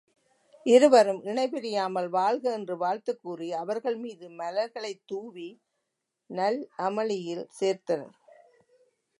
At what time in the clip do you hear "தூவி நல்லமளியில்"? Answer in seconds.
5.05-7.45